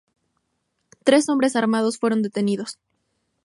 [1.03, 2.79] Tres hombres armados fueron detenidos.